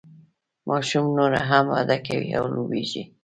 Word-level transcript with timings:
ماشوم 0.69 1.05
نوره 1.17 1.41
هم 1.49 1.65
وده 1.75 1.97
کوي 2.07 2.29
او 2.39 2.45
لوییږي. 2.55 3.03